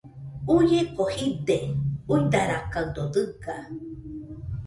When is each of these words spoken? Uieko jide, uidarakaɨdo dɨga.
Uieko 0.53 1.03
jide, 1.17 1.57
uidarakaɨdo 2.13 3.03
dɨga. 3.13 3.55